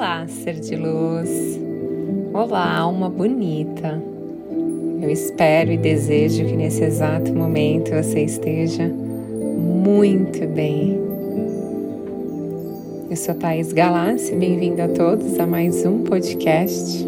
Olá, 0.00 0.26
ser 0.26 0.54
de 0.54 0.76
luz. 0.76 1.60
Olá, 2.32 2.78
alma 2.78 3.10
bonita. 3.10 4.02
Eu 4.98 5.10
espero 5.10 5.72
e 5.72 5.76
desejo 5.76 6.46
que 6.46 6.56
nesse 6.56 6.82
exato 6.82 7.30
momento 7.34 7.90
você 7.90 8.20
esteja 8.20 8.88
muito 8.88 10.46
bem. 10.54 10.98
Eu 13.10 13.14
sou 13.14 13.34
Thaís 13.34 13.74
Galassi, 13.74 14.34
bem-vindo 14.34 14.80
a 14.80 14.88
todos 14.88 15.38
a 15.38 15.46
mais 15.46 15.84
um 15.84 16.02
podcast. 16.04 17.06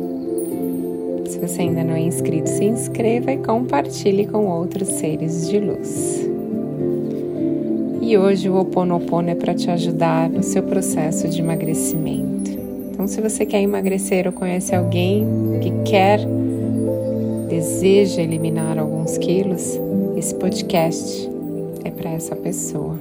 Se 1.31 1.39
você 1.39 1.63
ainda 1.63 1.83
não 1.83 1.95
é 1.95 2.01
inscrito, 2.03 2.51
se 2.51 2.67
inscreva 2.67 3.33
e 3.33 3.39
compartilhe 3.39 4.27
com 4.27 4.49
outros 4.49 4.89
seres 4.89 5.49
de 5.49 5.59
luz. 5.59 6.29
E 8.03 8.19
hoje 8.19 8.51
o 8.51 8.57
Ho 8.57 8.61
Oponopono 8.61 9.31
é 9.31 9.35
para 9.35 9.55
te 9.55 9.71
ajudar 9.71 10.29
no 10.29 10.43
seu 10.43 10.63
processo 10.63 11.27
de 11.27 11.41
emagrecimento. 11.41 12.42
Então, 13.03 13.13
se 13.13 13.21
você 13.21 13.45
quer 13.45 13.61
emagrecer 13.61 14.29
ou 14.29 14.33
conhece 14.33 14.73
alguém 14.73 15.27
que 15.61 15.73
quer, 15.91 16.21
deseja 17.49 18.23
eliminar 18.23 18.79
alguns 18.79 19.19
quilos, 19.19 19.77
esse 20.17 20.33
podcast 20.37 21.29
é 21.85 21.91
para 21.91 22.11
essa 22.11 22.37
pessoa. 22.37 22.97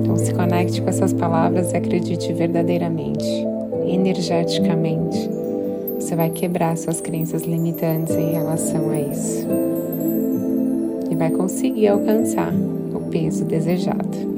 Então, 0.00 0.16
se 0.16 0.32
conecte 0.32 0.80
com 0.80 0.88
essas 0.88 1.12
palavras 1.12 1.72
e 1.72 1.76
acredite 1.76 2.32
verdadeiramente, 2.32 3.26
energeticamente. 3.86 5.28
Você 6.00 6.16
vai 6.16 6.30
quebrar 6.30 6.74
suas 6.78 6.98
crenças 6.98 7.42
limitantes 7.42 8.16
em 8.16 8.32
relação 8.32 8.88
a 8.88 8.98
isso 8.98 9.46
e 11.10 11.14
vai 11.14 11.30
conseguir 11.32 11.88
alcançar 11.88 12.50
o 12.94 13.10
peso 13.10 13.44
desejado. 13.44 14.35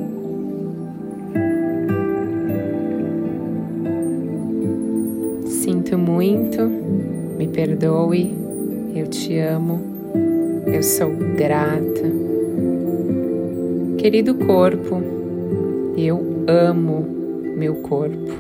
Sinto 5.89 6.01
muito, 6.01 6.61
me 7.39 7.49
perdoe, 7.49 8.37
eu 8.95 9.07
te 9.07 9.39
amo, 9.39 9.81
eu 10.67 10.83
sou 10.83 11.11
grata. 11.35 12.13
Querido 13.97 14.35
corpo, 14.35 15.01
eu 15.97 16.45
amo 16.47 17.07
meu 17.57 17.77
corpo. 17.77 18.35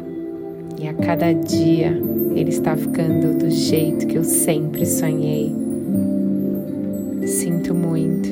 E 0.78 0.88
a 0.88 0.92
cada 0.92 1.32
dia 1.32 1.98
ele 2.36 2.50
está 2.50 2.76
ficando 2.76 3.38
do 3.38 3.50
jeito 3.50 4.06
que 4.06 4.18
eu 4.18 4.24
sempre 4.24 4.84
sonhei. 4.84 5.50
Sinto 7.24 7.74
muito, 7.74 8.28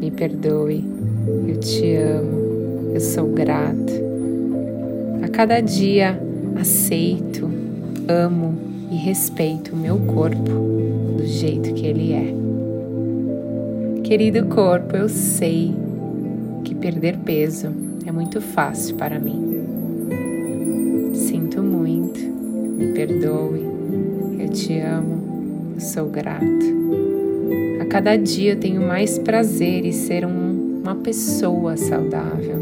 me 0.00 0.10
perdoe, 0.10 0.84
eu 1.46 1.60
te 1.60 1.94
amo, 1.94 2.94
eu 2.94 3.00
sou 3.00 3.28
grata. 3.28 3.92
A 5.22 5.28
cada 5.28 5.60
dia 5.60 6.20
aceito 6.56 7.59
amo 8.10 8.54
e 8.90 8.96
respeito 8.96 9.72
o 9.72 9.76
meu 9.76 9.96
corpo 9.98 10.50
do 11.16 11.24
jeito 11.24 11.72
que 11.74 11.86
ele 11.86 12.12
é. 12.12 12.34
Querido 14.02 14.46
corpo, 14.46 14.96
eu 14.96 15.08
sei 15.08 15.72
que 16.64 16.74
perder 16.74 17.18
peso 17.18 17.68
é 18.04 18.10
muito 18.10 18.40
fácil 18.40 18.96
para 18.96 19.20
mim. 19.20 19.60
Sinto 21.14 21.62
muito, 21.62 22.18
me 22.20 22.92
perdoe, 22.92 23.64
eu 24.40 24.48
te 24.48 24.76
amo, 24.80 25.74
eu 25.76 25.80
sou 25.80 26.06
grato. 26.06 26.80
A 27.80 27.84
cada 27.84 28.16
dia 28.16 28.54
eu 28.54 28.58
tenho 28.58 28.82
mais 28.82 29.20
prazer 29.20 29.86
em 29.86 29.92
ser 29.92 30.26
um, 30.26 30.80
uma 30.82 30.96
pessoa 30.96 31.76
saudável 31.76 32.59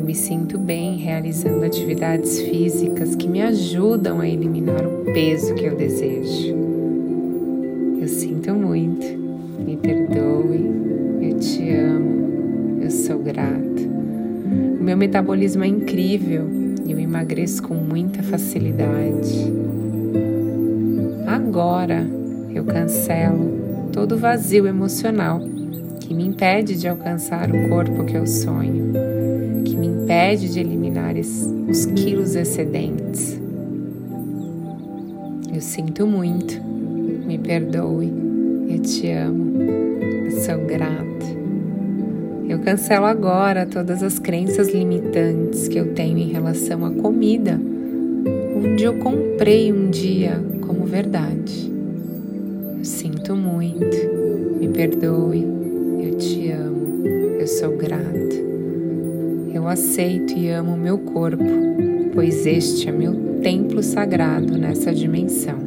me 0.00 0.14
sinto 0.14 0.58
bem 0.58 0.96
realizando 0.96 1.64
atividades 1.64 2.40
físicas 2.40 3.14
que 3.14 3.28
me 3.28 3.42
ajudam 3.42 4.20
a 4.20 4.28
eliminar 4.28 4.86
o 4.86 5.04
peso 5.12 5.54
que 5.54 5.64
eu 5.64 5.76
desejo. 5.76 6.54
Eu 8.00 8.08
sinto 8.08 8.54
muito, 8.54 9.06
me 9.64 9.76
perdoe, 9.76 10.70
eu 11.22 11.38
te 11.38 11.70
amo, 11.70 12.82
eu 12.82 12.90
sou 12.90 13.18
grata. 13.18 13.82
O 14.80 14.82
meu 14.82 14.96
metabolismo 14.96 15.64
é 15.64 15.68
incrível 15.68 16.46
e 16.86 16.92
eu 16.92 16.98
emagreço 16.98 17.62
com 17.62 17.74
muita 17.74 18.22
facilidade. 18.22 19.52
Agora 21.26 22.06
eu 22.54 22.64
cancelo 22.64 23.88
todo 23.92 24.12
o 24.12 24.18
vazio 24.18 24.66
emocional 24.66 25.40
que 26.00 26.14
me 26.14 26.26
impede 26.26 26.76
de 26.76 26.88
alcançar 26.88 27.50
o 27.50 27.68
corpo 27.68 28.04
que 28.04 28.16
eu 28.16 28.26
sonho 28.26 29.09
impede 30.20 30.50
de 30.50 30.60
eliminar 30.60 31.14
os 31.16 31.86
quilos 31.86 32.34
excedentes. 32.34 33.40
Eu 35.52 35.60
sinto 35.62 36.06
muito, 36.06 36.62
me 36.62 37.38
perdoe, 37.38 38.12
eu 38.68 38.78
te 38.80 39.10
amo, 39.10 39.62
eu 39.62 40.30
sou 40.42 40.58
grata. 40.66 41.00
Eu 42.46 42.58
cancelo 42.58 43.06
agora 43.06 43.64
todas 43.64 44.02
as 44.02 44.18
crenças 44.18 44.68
limitantes 44.68 45.68
que 45.68 45.78
eu 45.78 45.94
tenho 45.94 46.18
em 46.18 46.28
relação 46.28 46.84
à 46.84 46.90
comida, 46.90 47.58
onde 48.54 48.84
eu 48.84 48.98
comprei 48.98 49.72
um 49.72 49.88
dia 49.88 50.38
como 50.60 50.84
verdade. 50.84 51.72
Eu 52.78 52.84
sinto 52.84 53.34
muito, 53.34 53.96
me 54.60 54.68
perdoe, 54.68 55.46
eu 56.02 56.18
te 56.18 56.50
amo, 56.50 57.06
eu 57.38 57.46
sou 57.46 57.74
grata. 57.74 58.49
Eu 59.52 59.66
aceito 59.66 60.38
e 60.38 60.48
amo 60.48 60.74
o 60.74 60.78
meu 60.78 60.96
corpo, 60.96 61.42
pois 62.14 62.46
este 62.46 62.88
é 62.88 62.92
meu 62.92 63.40
templo 63.42 63.82
sagrado 63.82 64.56
nessa 64.56 64.94
dimensão. 64.94 65.58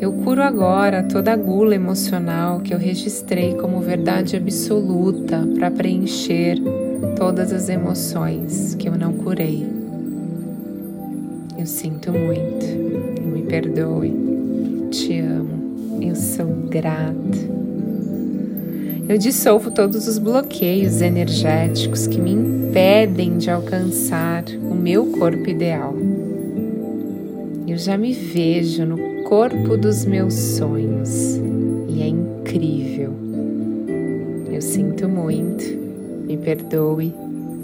Eu 0.00 0.12
curo 0.12 0.42
agora 0.42 1.02
toda 1.02 1.32
a 1.32 1.36
gula 1.36 1.74
emocional 1.74 2.60
que 2.60 2.72
eu 2.72 2.78
registrei 2.78 3.54
como 3.54 3.80
verdade 3.80 4.36
absoluta 4.36 5.44
para 5.56 5.68
preencher 5.70 6.56
todas 7.16 7.52
as 7.52 7.68
emoções 7.68 8.76
que 8.76 8.88
eu 8.88 8.96
não 8.96 9.12
curei. 9.14 9.66
Eu 11.58 11.66
sinto 11.66 12.12
muito, 12.12 12.66
me 13.26 13.42
perdoe, 13.42 14.12
te 14.92 15.18
amo, 15.18 16.00
eu 16.00 16.14
sou 16.14 16.46
grata. 16.68 17.65
Eu 19.08 19.18
dissolvo 19.18 19.70
todos 19.70 20.08
os 20.08 20.18
bloqueios 20.18 21.00
energéticos 21.00 22.08
que 22.08 22.20
me 22.20 22.32
impedem 22.32 23.38
de 23.38 23.48
alcançar 23.48 24.42
o 24.68 24.74
meu 24.74 25.06
corpo 25.06 25.48
ideal. 25.48 25.94
Eu 27.68 27.78
já 27.78 27.96
me 27.96 28.12
vejo 28.12 28.84
no 28.84 29.22
corpo 29.22 29.76
dos 29.76 30.04
meus 30.04 30.34
sonhos 30.34 31.40
e 31.88 32.02
é 32.02 32.08
incrível. 32.08 33.12
Eu 34.50 34.60
sinto 34.60 35.08
muito, 35.08 35.64
me 36.26 36.36
perdoe, 36.36 37.14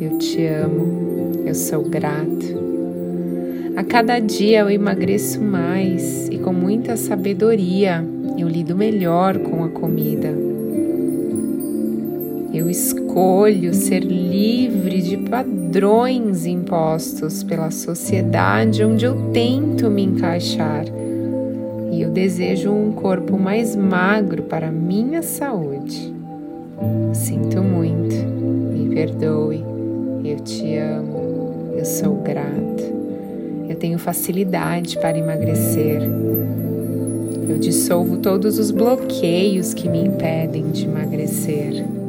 eu 0.01 0.19
te 0.19 0.47
amo, 0.47 1.43
eu 1.45 1.57
sou 1.57 1.83
grato. 1.83 2.63
A 3.75 3.83
cada 3.83 4.21
dia 4.21 4.61
eu 4.61 4.71
emagreço 4.71 5.41
mais 5.41 6.29
e 6.29 6.39
com 6.39 6.53
muita 6.53 6.97
sabedoria 6.97 8.05
eu 8.39 8.49
lido 8.49 8.77
melhor 8.77 9.39
com 9.39 9.65
a 9.65 9.69
comida 9.69 10.52
eu 12.53 12.69
escolho 12.69 13.73
ser 13.73 14.01
livre 14.01 15.01
de 15.01 15.17
padrões 15.17 16.45
impostos 16.45 17.43
pela 17.43 17.71
sociedade 17.71 18.85
onde 18.85 19.07
eu 19.07 19.33
tento 19.33 19.91
me 19.91 20.03
encaixar. 20.03 20.85
E 21.91 22.03
eu 22.03 22.11
desejo 22.11 22.71
um 22.71 22.93
corpo 22.93 23.39
mais 23.39 23.75
magro 23.75 24.43
para 24.43 24.71
minha 24.71 25.23
saúde. 25.23 26.15
Sinto 27.15 27.63
muito, 27.63 28.15
me 28.15 28.95
perdoe, 28.95 29.65
eu 30.23 30.39
te 30.41 30.77
amo, 30.77 31.73
eu 31.75 31.85
sou 31.87 32.17
grata. 32.17 32.83
Eu 33.67 33.77
tenho 33.77 33.99
facilidade 33.99 34.99
para 34.99 35.19
emagrecer. 35.19 36.03
Eu 37.49 37.57
dissolvo 37.59 38.19
todos 38.19 38.59
os 38.59 38.71
bloqueios 38.71 39.73
que 39.73 39.89
me 39.89 40.05
impedem 40.05 40.71
de 40.71 40.85
emagrecer 40.85 42.02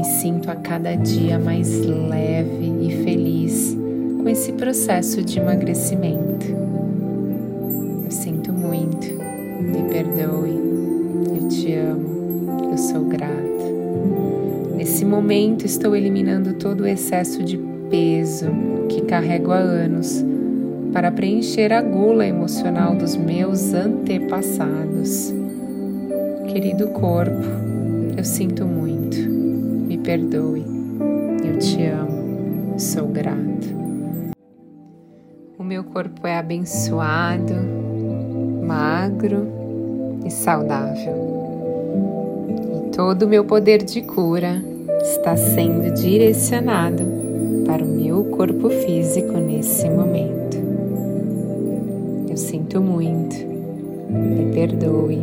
me 0.00 0.04
sinto 0.04 0.50
a 0.50 0.56
cada 0.56 0.94
dia 0.94 1.38
mais 1.38 1.78
leve 1.84 2.72
e 2.80 3.04
feliz 3.04 3.76
com 4.16 4.26
esse 4.30 4.50
processo 4.52 5.22
de 5.22 5.38
emagrecimento. 5.38 6.46
Eu 8.06 8.10
sinto 8.10 8.50
muito, 8.50 9.06
me 9.62 9.90
perdoe, 9.92 10.58
eu 11.36 11.48
te 11.50 11.74
amo, 11.74 12.70
eu 12.70 12.78
sou 12.78 13.04
grata. 13.04 13.34
Nesse 14.74 15.04
momento 15.04 15.66
estou 15.66 15.94
eliminando 15.94 16.54
todo 16.54 16.80
o 16.80 16.86
excesso 16.86 17.42
de 17.42 17.58
peso 17.90 18.46
que 18.88 19.02
carrego 19.02 19.52
há 19.52 19.58
anos 19.58 20.24
para 20.94 21.12
preencher 21.12 21.74
a 21.74 21.82
gula 21.82 22.26
emocional 22.26 22.94
dos 22.94 23.16
meus 23.16 23.74
antepassados. 23.74 25.30
Querido 26.50 26.88
corpo, 26.88 27.44
eu 28.16 28.24
sinto 28.24 28.64
muito 28.64 29.29
perdoe. 29.98 30.64
Eu 31.44 31.58
te 31.58 31.84
amo, 31.86 32.78
sou 32.78 33.06
grato. 33.08 33.40
O 35.58 35.62
meu 35.62 35.84
corpo 35.84 36.26
é 36.26 36.36
abençoado, 36.36 37.54
magro 38.66 39.46
e 40.24 40.30
saudável. 40.30 41.14
E 42.76 42.90
todo 42.90 43.22
o 43.24 43.28
meu 43.28 43.44
poder 43.44 43.82
de 43.82 44.02
cura 44.02 44.62
está 45.02 45.36
sendo 45.36 45.92
direcionado 45.94 47.04
para 47.66 47.84
o 47.84 47.88
meu 47.88 48.24
corpo 48.24 48.68
físico 48.68 49.32
nesse 49.38 49.88
momento. 49.88 50.56
Eu 52.28 52.36
sinto 52.36 52.80
muito, 52.80 53.36
me 53.36 54.52
perdoe, 54.52 55.18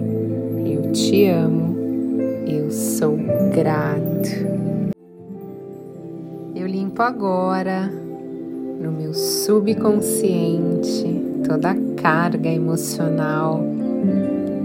eu 0.66 0.92
te 0.92 1.26
amo, 1.28 1.76
eu 2.48 2.72
sou 2.72 2.87
grato. 3.54 4.58
Eu 6.56 6.66
limpo 6.66 7.04
agora 7.04 7.92
no 8.82 8.92
meu 8.92 9.14
subconsciente 9.14 11.22
toda 11.48 11.72
a 11.72 11.76
carga 12.02 12.50
emocional 12.50 13.64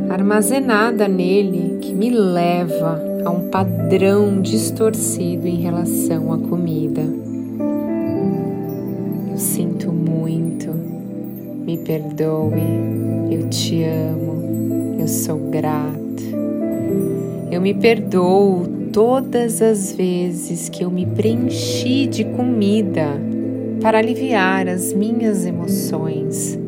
armazenada 0.08 1.08
nele 1.08 1.78
que 1.80 1.94
me 1.94 2.10
leva 2.10 3.00
a 3.24 3.30
um 3.30 3.48
padrão 3.48 4.40
distorcido 4.40 5.46
em 5.46 5.56
relação 5.56 6.32
à 6.32 6.38
comida. 6.38 7.02
Eu 9.30 9.38
sinto 9.38 9.92
muito, 9.92 10.70
me 10.70 11.78
perdoe, 11.78 12.62
eu 13.30 13.48
te 13.48 13.84
amo, 13.84 14.98
eu 14.98 15.08
sou 15.08 15.38
grato. 15.50 16.01
Eu 17.52 17.60
me 17.60 17.74
perdoo 17.74 18.66
todas 18.94 19.60
as 19.60 19.92
vezes 19.92 20.70
que 20.70 20.82
eu 20.82 20.90
me 20.90 21.04
preenchi 21.04 22.06
de 22.06 22.24
comida 22.24 23.08
para 23.82 23.98
aliviar 23.98 24.66
as 24.66 24.94
minhas 24.94 25.44
emoções 25.44 26.58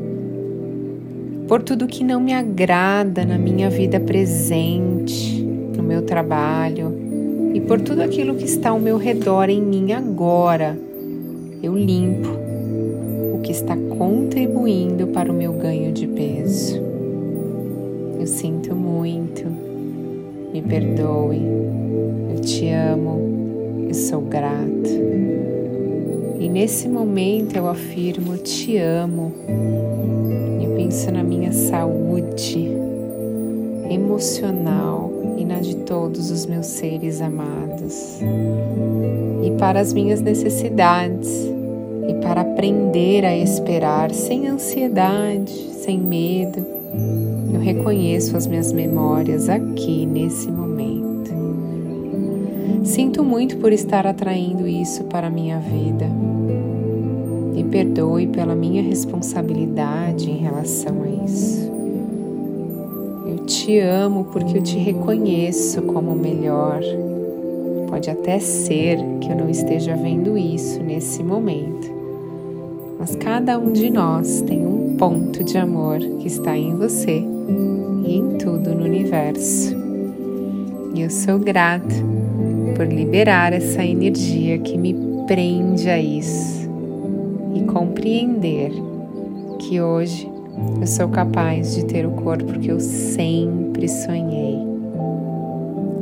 por 1.48 1.62
tudo 1.62 1.86
que 1.86 2.04
não 2.04 2.20
me 2.20 2.34
agrada 2.34 3.24
na 3.24 3.38
minha 3.38 3.70
vida 3.70 3.98
presente, 3.98 5.42
no 5.74 5.82
meu 5.82 6.02
trabalho 6.02 6.92
e 7.54 7.62
por 7.62 7.80
tudo 7.80 8.02
aquilo 8.02 8.34
que 8.34 8.44
está 8.44 8.68
ao 8.68 8.78
meu 8.78 8.98
redor 8.98 9.48
em 9.48 9.62
mim 9.62 9.92
agora. 9.92 10.78
Eu 11.62 11.74
limpo 11.74 12.28
o 13.34 13.40
que 13.42 13.52
está 13.52 13.74
contribuindo 13.96 15.06
para 15.06 15.32
o 15.32 15.34
meu 15.34 15.54
ganho 15.54 15.92
de 15.92 16.06
peso. 16.06 16.78
Eu 18.20 18.26
sinto 18.26 18.76
muito, 18.76 19.64
me 20.54 20.62
perdoe, 20.62 21.42
eu 22.30 22.40
te 22.40 22.70
amo, 22.70 23.86
eu 23.86 23.94
sou 23.94 24.22
grato. 24.22 24.88
E 26.40 26.48
nesse 26.48 26.88
momento 26.88 27.54
eu 27.54 27.68
afirmo: 27.68 28.38
te 28.38 28.78
amo 28.78 29.32
penso 30.94 31.10
na 31.10 31.22
minha 31.24 31.52
saúde 31.52 32.70
emocional 33.90 35.10
e 35.36 35.44
na 35.44 35.58
de 35.60 35.76
todos 35.76 36.30
os 36.30 36.46
meus 36.46 36.66
seres 36.66 37.20
amados, 37.20 38.20
e 39.42 39.50
para 39.58 39.80
as 39.80 39.92
minhas 39.92 40.20
necessidades, 40.20 41.28
e 42.08 42.14
para 42.22 42.42
aprender 42.42 43.24
a 43.24 43.36
esperar 43.36 44.12
sem 44.12 44.46
ansiedade, 44.46 45.52
sem 45.72 45.98
medo. 45.98 46.64
Eu 47.52 47.60
reconheço 47.60 48.36
as 48.36 48.46
minhas 48.46 48.72
memórias 48.72 49.48
aqui 49.48 50.06
nesse 50.06 50.50
momento. 50.50 51.32
Sinto 52.84 53.24
muito 53.24 53.56
por 53.58 53.72
estar 53.72 54.06
atraindo 54.06 54.66
isso 54.66 55.04
para 55.04 55.28
a 55.28 55.30
minha 55.30 55.58
vida 55.58 56.06
me 57.54 57.62
perdoe 57.62 58.26
pela 58.26 58.56
minha 58.56 58.82
responsabilidade 58.82 60.28
em 60.28 60.38
relação 60.38 61.02
a 61.02 61.24
isso. 61.24 61.72
Eu 63.26 63.46
te 63.46 63.78
amo 63.78 64.24
porque 64.24 64.58
eu 64.58 64.62
te 64.62 64.76
reconheço 64.76 65.80
como 65.82 66.16
melhor. 66.16 66.80
Pode 67.88 68.10
até 68.10 68.40
ser 68.40 68.98
que 69.20 69.30
eu 69.30 69.36
não 69.36 69.48
esteja 69.48 69.94
vendo 69.94 70.36
isso 70.36 70.82
nesse 70.82 71.22
momento, 71.22 71.88
mas 72.98 73.14
cada 73.14 73.56
um 73.56 73.72
de 73.72 73.88
nós 73.88 74.40
tem 74.42 74.66
um 74.66 74.96
ponto 74.96 75.44
de 75.44 75.56
amor 75.56 76.00
que 76.18 76.26
está 76.26 76.56
em 76.56 76.74
você 76.74 77.33
e 78.06 78.16
em 78.16 78.38
tudo 78.38 78.74
no 78.74 78.84
universo. 78.84 79.74
E 80.94 81.02
eu 81.02 81.10
sou 81.10 81.38
grata 81.38 81.94
por 82.76 82.86
liberar 82.86 83.52
essa 83.52 83.84
energia 83.84 84.58
que 84.58 84.76
me 84.76 84.94
prende 85.26 85.88
a 85.88 86.00
isso 86.00 86.68
e 87.54 87.62
compreender 87.64 88.72
que 89.58 89.80
hoje 89.80 90.28
eu 90.80 90.86
sou 90.86 91.08
capaz 91.08 91.74
de 91.74 91.84
ter 91.84 92.06
o 92.06 92.10
corpo 92.10 92.58
que 92.58 92.68
eu 92.68 92.78
sempre 92.80 93.88
sonhei. 93.88 94.58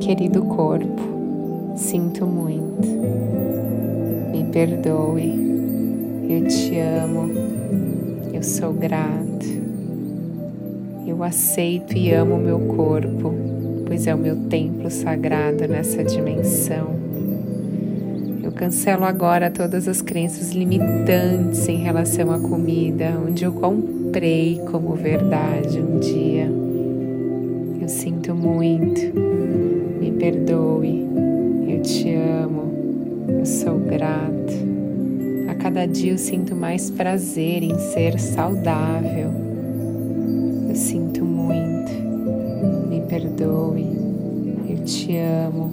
Querido 0.00 0.42
corpo, 0.44 1.02
sinto 1.76 2.26
muito. 2.26 2.88
Me 4.32 4.44
perdoe. 4.44 5.52
Eu 6.28 6.46
te 6.48 6.78
amo. 6.78 7.30
Eu 8.32 8.42
sou 8.42 8.72
grato. 8.72 9.61
Aceito 11.22 11.96
e 11.96 12.12
amo 12.12 12.36
meu 12.36 12.58
corpo, 12.58 13.32
pois 13.86 14.06
é 14.06 14.14
o 14.14 14.18
meu 14.18 14.36
templo 14.48 14.90
sagrado 14.90 15.68
nessa 15.68 16.02
dimensão. 16.02 16.88
Eu 18.42 18.50
cancelo 18.50 19.04
agora 19.04 19.50
todas 19.50 19.86
as 19.86 20.02
crenças 20.02 20.50
limitantes 20.50 21.68
em 21.68 21.76
relação 21.76 22.32
à 22.32 22.38
comida, 22.38 23.18
onde 23.26 23.44
eu 23.44 23.52
comprei 23.52 24.60
como 24.70 24.94
verdade 24.94 25.80
um 25.80 26.00
dia. 26.00 26.50
Eu 27.80 27.88
sinto 27.88 28.34
muito, 28.34 29.00
me 30.00 30.10
perdoe, 30.12 31.06
eu 31.68 31.82
te 31.82 32.14
amo, 32.14 33.28
eu 33.38 33.46
sou 33.46 33.78
grato. 33.78 34.52
A 35.48 35.54
cada 35.54 35.86
dia 35.86 36.12
eu 36.12 36.18
sinto 36.18 36.54
mais 36.54 36.90
prazer 36.90 37.62
em 37.62 37.78
ser 37.78 38.18
saudável. 38.18 39.41
Eu 40.72 40.76
sinto 40.76 41.22
muito, 41.22 41.92
me 42.88 43.02
perdoe, 43.02 43.86
eu 44.70 44.82
te 44.82 45.18
amo, 45.18 45.70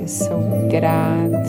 eu 0.00 0.08
sou 0.08 0.40
grato. 0.68 1.48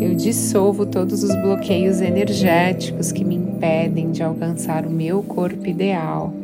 Eu 0.00 0.12
dissolvo 0.16 0.84
todos 0.84 1.22
os 1.22 1.32
bloqueios 1.36 2.00
energéticos 2.00 3.12
que 3.12 3.24
me 3.24 3.36
impedem 3.36 4.10
de 4.10 4.24
alcançar 4.24 4.86
o 4.86 4.90
meu 4.90 5.22
corpo 5.22 5.68
ideal. 5.68 6.34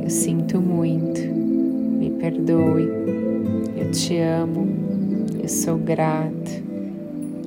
Eu 0.00 0.10
sinto 0.10 0.60
muito, 0.60 1.20
me 1.22 2.10
perdoe, 2.10 2.88
eu 3.76 3.90
te 3.90 4.16
amo, 4.16 4.68
eu 5.42 5.48
sou 5.48 5.76
grato. 5.76 6.62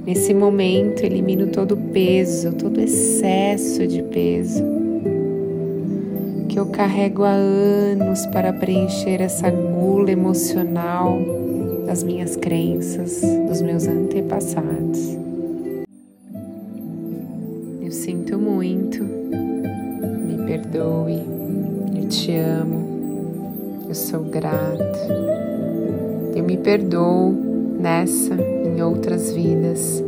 Nesse 0.05 0.33
momento, 0.33 1.05
elimino 1.05 1.47
todo 1.47 1.75
o 1.75 1.77
peso, 1.93 2.51
todo 2.51 2.81
excesso 2.81 3.87
de 3.87 4.03
peso 4.03 4.78
eu 6.59 6.65
carrego 6.65 7.23
há 7.23 7.31
anos 7.31 8.25
para 8.25 8.51
preencher 8.51 9.21
essa 9.21 9.49
gula 9.49 10.11
emocional 10.11 11.17
das 11.85 12.03
minhas 12.03 12.35
crenças, 12.35 13.21
dos 13.47 13.61
meus 13.61 13.87
antepassados. 13.87 15.17
Eu 17.81 17.91
sinto 17.91 18.37
muito, 18.37 19.01
me 19.01 20.45
perdoe, 20.45 21.23
eu 21.95 22.09
te 22.09 22.35
amo, 22.35 23.85
eu 23.87 23.95
sou 23.95 24.25
grato. 24.25 25.13
Eu 26.35 26.43
me 26.43 26.57
perdoo 26.57 27.31
nessa, 27.79 28.35
em 28.35 28.81
outras 28.81 29.31
vidas, 29.31 30.03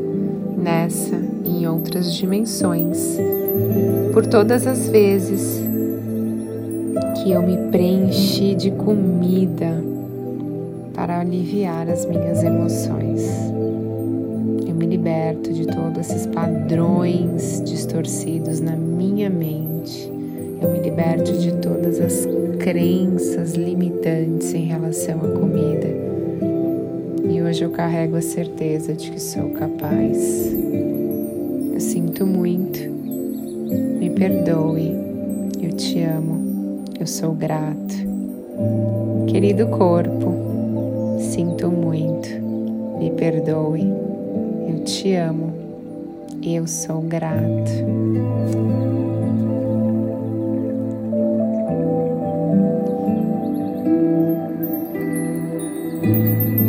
nessa 0.58 1.16
em 1.46 1.66
outras 1.66 2.14
dimensões, 2.14 3.18
por 4.14 4.26
todas 4.26 4.68
as 4.68 4.90
vezes 4.90 5.71
que 7.24 7.32
eu 7.32 7.42
me 7.44 7.56
preenchi 7.70 8.56
de 8.56 8.72
comida 8.72 9.84
para 10.96 11.20
aliviar 11.20 11.88
as 11.88 12.04
minhas 12.06 12.44
emoções. 12.44 13.22
Eu 14.68 14.74
me 14.74 14.88
liberto 14.88 15.54
de 15.54 15.68
todos 15.68 16.00
esses 16.00 16.26
padrões 16.26 17.62
distorcidos 17.64 18.60
na 18.60 18.76
minha 18.76 19.30
mente. 19.30 20.12
Eu 20.62 20.72
me 20.72 20.80
liberto 20.80 21.34
de 21.34 21.52
todas 21.54 22.00
as 22.00 22.28
crenças 22.60 23.54
limitantes 23.54 24.54
em 24.56 24.66
relação 24.66 25.20
à 25.20 25.28
comida. 25.28 25.88
E 27.30 27.40
hoje 27.40 27.64
eu 27.64 27.70
carrego 27.70 28.16
a 28.16 28.22
certeza 28.22 28.94
de 28.94 29.12
que 29.12 29.22
sou 29.22 29.50
capaz. 29.52 30.52
Eu 31.72 31.80
sinto 31.80 32.26
muito. 32.26 32.80
Me 34.00 34.10
perdoe. 34.10 34.92
Eu 35.62 35.72
te 35.74 36.02
amo 36.02 36.41
eu 37.02 37.08
sou 37.08 37.34
grato. 37.34 37.96
Querido 39.28 39.68
corpo, 39.70 41.18
sinto 41.20 41.72
muito, 41.72 42.30
me 43.00 43.10
perdoe, 43.10 43.92
eu 44.70 44.84
te 44.84 45.16
amo, 45.16 45.52
eu 46.44 46.68
sou 46.68 47.02
grato. 47.02 47.72
thank 56.04 56.61